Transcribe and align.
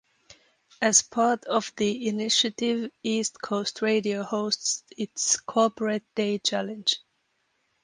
As 0.81 1.03
part 1.03 1.45
of 1.45 1.71
the 1.77 2.07
initiative 2.07 2.89
East 3.03 3.39
Coast 3.39 3.83
Radio 3.83 4.23
hosts 4.23 4.81
its 4.97 5.37
Corporate 5.39 6.05
Day 6.15 6.39
Challenge. 6.39 6.91